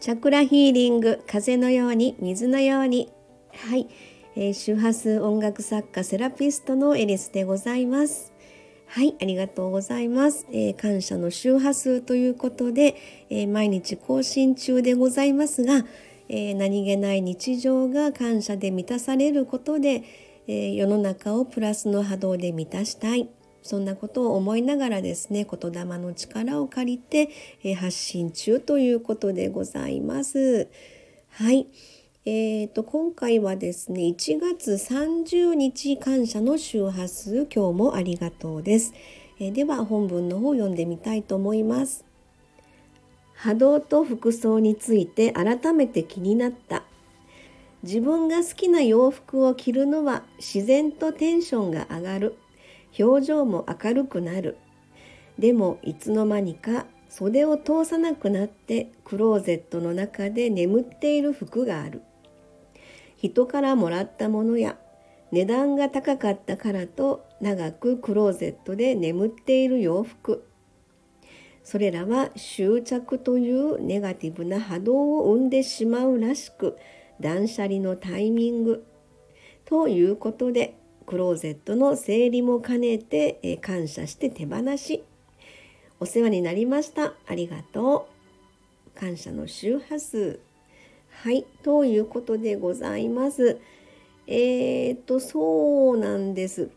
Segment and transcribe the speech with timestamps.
[0.00, 3.10] チャクラヒーリング風のように水のように。
[3.52, 3.88] はい、
[4.36, 8.32] えー、周波数音楽作家セラピストのエリスでございます。
[8.86, 9.16] はい。
[9.20, 12.94] ありがとうございます、えー、感謝の周波数ということで、
[13.28, 15.84] えー、毎日更新中でございますが、
[16.28, 20.04] え何気ない日常が感謝で満たされることで、
[20.46, 23.30] え世の中をプラスの波動で満たしたい。
[23.68, 27.28] そんなことを思いながらですね言霊の力を借りて、
[27.62, 30.68] え発信中ということでございます。
[31.32, 31.66] はい。
[32.24, 38.92] えーと、今回はですね1月30日感謝の周波数今日もありがとうです、
[39.40, 42.04] えー、では本文の方を読んでみたいと思います
[43.34, 46.82] 波動と服装について改めて気になった
[47.82, 52.36] 自分が好きな洋服を着るのは自然とテンションが上がる
[52.96, 54.56] 表情も明るくなる。
[55.38, 62.02] でもいつの間にか袖を通さなくなってクローゼットの中で眠っている服がある。
[63.16, 64.78] 人からもらったものや
[65.32, 70.44] 値段が高かったからと長くクローゼットで眠っている洋服。
[71.62, 76.78] それらは執着というネガティブな波動を生んでしまうらしく
[77.20, 78.86] 断捨離のタイミング。
[79.66, 80.77] ということで
[81.08, 85.02] クローゼットの整理も兼ねて、え感謝して手放し。
[86.00, 87.14] お世話になりました。
[87.26, 88.10] ありがと
[88.94, 89.00] う。
[89.00, 90.38] 感謝の周波数。
[91.22, 93.58] はいということでございます。
[94.26, 96.68] えー、っとそうなんです。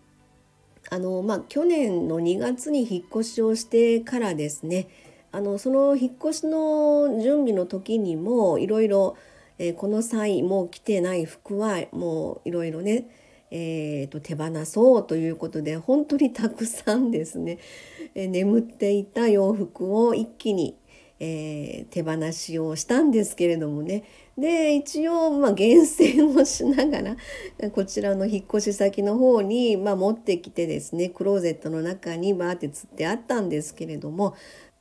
[0.89, 4.87] あのまあ去年の2月に引っ越しをしてからですね。
[5.33, 9.17] あのその引っ越しの準備の時にもいろいろ
[9.75, 13.09] この際もう着てない服はもういろいろね
[13.51, 17.59] えーと、手放そうということで本当にたくさんですね、
[18.15, 20.77] えー、眠っていた洋服を一気に、
[21.19, 24.03] えー、手放しをしたんですけれどもね。
[24.37, 27.17] で一応、まあ、厳選をしながら
[27.75, 34.33] こちらの引っ越し先の方に、まあ、持ってきてですねクローゼットの中にバーってつってあったんですけれども。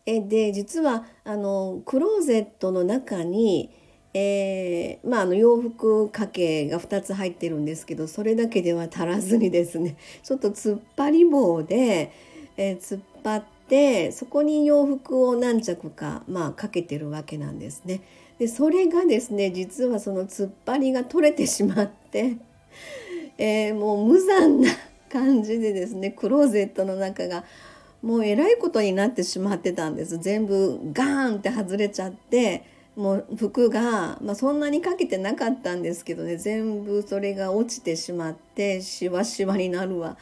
[0.06, 3.70] えで実はあのクローゼットの中に
[4.12, 12.10] えー、まあ、あの洋服掛けが2つ入ってるんですけどそれだけでは足らずにですね ちょっと突っ張り棒で、
[12.56, 18.00] えー、突っ張ってそこに洋服を何着か、まあ、かけてるわけなんですね。
[18.40, 22.36] でそれがですね実はその突っ張りが取れてしまって、
[23.38, 24.70] えー、もう無残な
[25.08, 27.44] 感じでですねクローゼットの中が
[28.02, 32.79] もうえらいことになってしまってたんです全部ガーンって外れちゃって。
[33.00, 40.18] もう服が、まあ、そんなにかけてなかったんですけどね全部それが落ちてしまってしわしわになるわ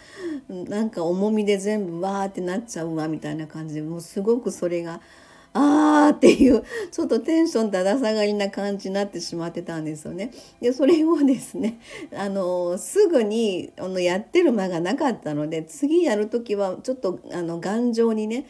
[0.48, 5.00] なんか重みで全部わーってなっちゃうわみたいな感じでもうすごくそれが
[5.54, 6.62] あーっていう
[6.92, 10.30] ちょっとテンションだだ下がりな感じになってしまってたんですよね。
[10.60, 11.80] でそれをですね
[12.16, 18.46] あのすぐにあのやってる間がなかったので次やる時はちょっとあの頑丈にね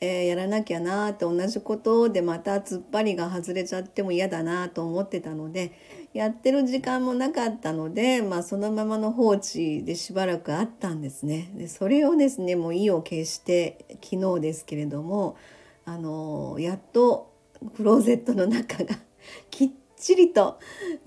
[0.00, 5.72] えー、やらなきゃなって同じことでまた突っ張りが外れちゃっても嫌だなと思ってたので
[6.12, 11.50] やってる時間もなかったので、まあ、そのままの放置でしばらくあったんですね。
[11.54, 15.36] でそれをですねもう意を決して昨日ですけれども
[15.84, 17.32] あのやっと
[17.76, 18.96] クローゼットの中が
[19.50, 20.58] きっちりと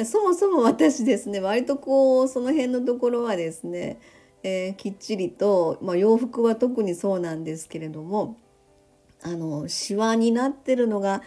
[0.03, 3.99] そもそも私ですね割とこうその辺のところはですね、
[4.41, 8.37] えー、きっちりと、まあ、洋服は特にそうなんですけれども
[9.23, 11.21] あのシワになってるのが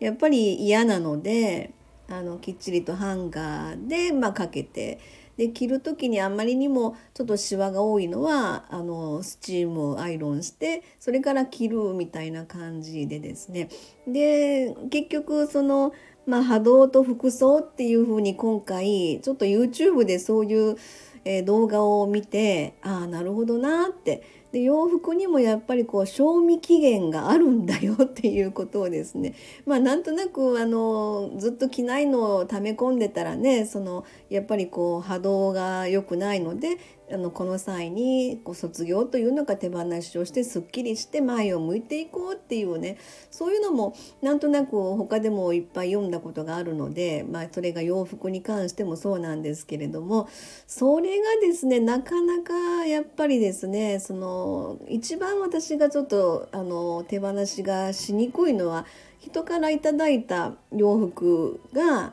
[0.00, 1.72] やっぱり嫌なので
[2.08, 5.00] あのきっちりとハンガーで、まあ、かけて
[5.36, 13.68] で着る時にあんまりにもちょっとシワが多いのはあのスチームアイロンしてそれから着るみたいな感じでですね。
[14.06, 15.92] で結局その、
[16.26, 20.76] まあ、波動と服装っていうふうに今回ちょっと YouTube でそういう、
[21.24, 29.34] え、動画を見てああなるほどなってで洋服にもやっぱりこう賞味期限があるんだよっていうことをですね
[29.64, 36.76] まあなんとなくあのずっと着ないのを溜め込んでたらねそのやっぱりこう波動が良くないので
[37.12, 42.96] あのこの際にこう卒業というのか手放しをしてすっきりして前を向いていこうっていうね
[43.30, 50.28] そういうのもなんとなく他でもいっぱい読んだことがあるので、まあ、それが洋服に関してもそうなんですけれども
[50.66, 54.41] それがですねなかなかやっぱりですねその
[54.88, 58.86] 一番私がちょっとあの手放しがしにくいのは
[59.18, 62.12] 人からいただいた洋服が、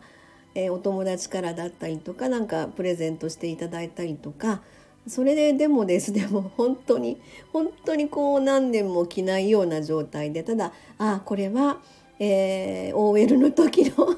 [0.56, 4.62] えー、お友達からだったりとかなんかプレゼントしていただいたりとか
[5.08, 6.12] それででもです。
[6.12, 7.20] ねも本当に
[7.52, 11.80] 本当にこう何年も着ないような状態でただあこれは
[12.20, 14.16] えー、OL の時の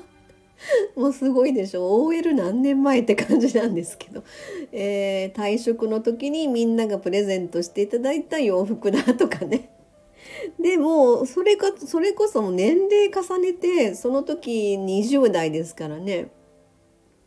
[0.96, 2.04] もうすごいでしょ。
[2.06, 4.24] OL 何年前って感じなんですけど、
[4.72, 9.69] えー、退職の時にみんながプレゼントしていただいた洋服だとかね。
[10.60, 16.31] でもそれかそれこそ年齢重ねてその時20代ですからね。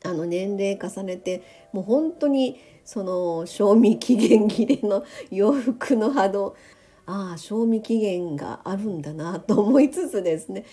[0.06, 1.42] あの年齢重ねて
[1.72, 6.56] もう本当にその賞味期限切れの洋服の波動
[7.06, 10.64] ああ賞味期限があるんだなと思いつつですね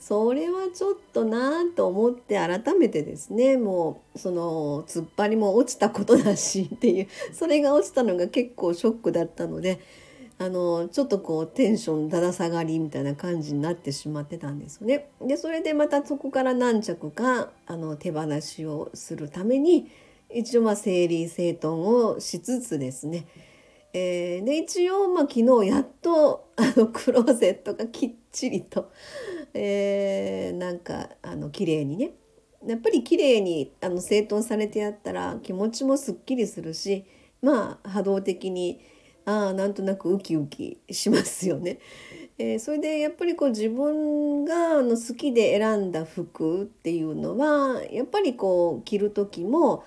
[0.00, 9.80] それはちょっとなと思って改めてですねもうその突っ張りも落ちたことだしっていうそれが落ちたのが結構ショックだったので
[10.38, 15.08] あのちょっとこうテンションだだ下がりみたいな感じになってしまってたんですよね。
[15.20, 19.90] でそれでまたそこから何着かあの手放しをするために
[20.34, 23.26] 一応まあ整理整頓をしつつですね
[23.96, 28.90] えー、で一応まあ昨日やっと あのクローゼットがきっちりと、
[29.54, 32.12] えー、なんかあの綺麗にね
[32.66, 37.04] やっぱり綺麗にあに整頓されてやったら気持ちもすっきりするし
[37.40, 38.80] まあ波動的に
[39.26, 41.78] あなんとなくウキウキしますよね。
[42.36, 49.84] えー、それでやっぱりこう自分があの好きで選んだ服っていうのはやっぱりこう着る時も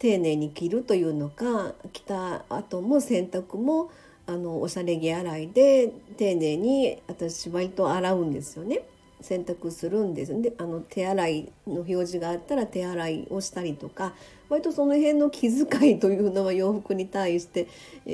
[0.00, 3.90] 丁寧に着るというのか着た後も洗濯も
[4.26, 8.82] あのおしゃれ着洗いで丁寧に私割と洗うんですよね。
[9.20, 14.14] 洗濯するんですであの手洗いの表示があったら手洗いをしたりとか
[14.48, 17.68] 割とその辺の気遣いというのは洋服に対して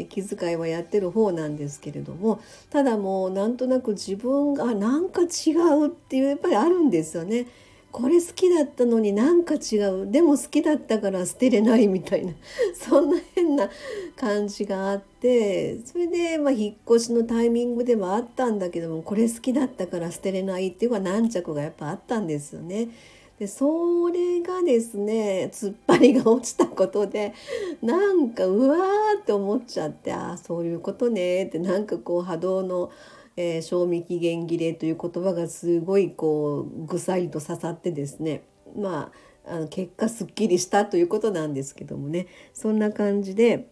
[0.09, 2.41] 気遣いはやってる方なんですけれども
[2.71, 7.47] ただもうなんとなく自分がなんか違うっていうやっぱりあるんですよね。
[7.96, 10.10] これ好きだったのになんか違う。
[10.10, 12.34] でも好きだったから捨てれないみたいな。
[12.76, 13.70] そんな変な
[14.16, 15.78] 感じがあって。
[15.82, 22.90] それでまあ引っ越しのタイミングではあったんだけどもこれ好きだったから捨てれないっていうのは何着がやっぱあったんですよね。
[23.38, 27.32] でそれがですね突っ張りが落ちたことで
[27.81, 32.90] なんかうわーって思っちゃってああそういうことねってなんかこう波動の
[33.37, 38.43] えー、賞味期限切れという言葉がすごいこうぐさりと刺さってですね
[38.77, 39.12] ま
[39.47, 43.69] ああの結果すっきりしたということなんですけどもねそんな感じで、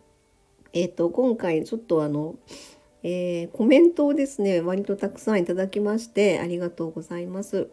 [0.73, 2.37] えーと、今回ちょっとあの、
[3.03, 7.69] えー、コメントをですね割とたくさんいただきましてありがとうございます。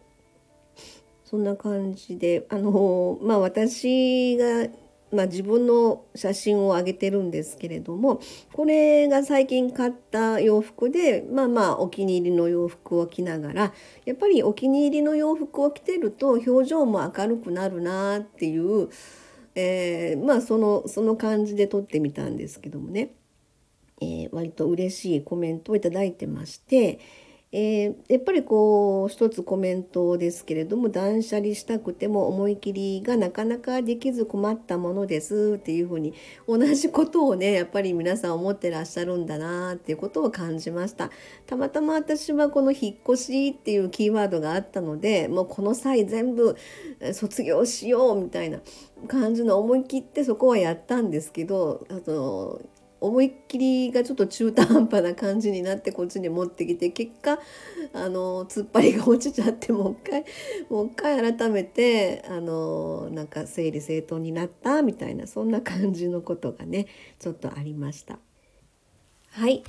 [1.26, 4.68] そんな感じであのまあ私が
[5.12, 8.22] まあ、自分の写真を上げてるんですけれども
[8.54, 13.74] これが最近買った洋服でまあまあお気に入りの洋服を着ながら
[14.06, 18.90] やっぱりお気に入りの洋服を着てると表情も明るくなるなっていう、
[19.56, 23.12] えー、まあそのその感じで撮ってみたんですけどもね、
[24.02, 27.00] えー、割と嬉しいコメントを頂いてまして。
[27.54, 36.14] えー、やっぱりこう一つコメントですけれども断捨離したくても思い切りがなかなかできず困ったものですっていうふうに
[36.48, 41.12] 同じことをねやっぱり皆さん思ってらっしゃるんだなっていうことを感じました。
[41.46, 46.56] たまたま私はこの引っ越しっていうキーワードがあったのでもうこの際全部
[47.12, 48.60] 卒業しようみたいな
[49.10, 52.62] 感じの思い切ってそこはやったんですけどあの
[53.02, 57.40] 思いっきりがちょっと中途半端な感じになってこっちに持ってきて結果
[57.94, 60.24] あの突っ張りが落ちちゃってもう一回
[60.70, 66.86] もう一回改めてあのなんか整理整頓になったみたいなそんな感じのことがね
[67.20, 68.20] ちょっとありました。
[69.32, 69.64] はい、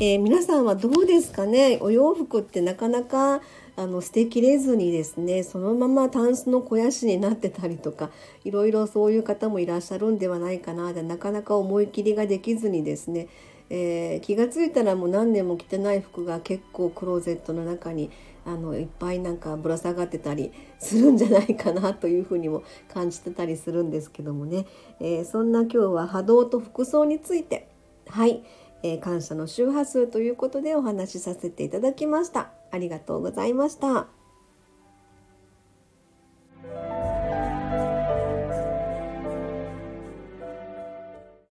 [0.00, 1.78] えー、皆さんはどうですかね？
[1.80, 3.40] お洋服ってなかなか
[3.74, 8.10] あの捨てきれずにですねそのままタンスの肥やしになってたりとか
[8.44, 13.28] いろいろそういう方もいらっしゃるんではないかなでなかなか思い切りができずにですね、
[13.70, 18.10] えー、気が付いたらもう何年も着てない服が結構クローゼットの中に
[18.44, 24.66] あのいっぱいなんかぶら下がってたりするんじゃないかなというふうにも感じてたりするんですけどもね、
[25.00, 27.68] えー、そんな今日は波動と服装について
[28.08, 28.42] はい、
[28.82, 32.61] えー、感謝の周波数ということでお話しさせていただきました。
[32.72, 34.21] ありがとうございました。